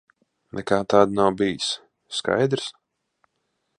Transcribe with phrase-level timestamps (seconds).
[0.59, 1.69] Nekā tāda nav bijis.
[2.21, 2.75] Skaidrs?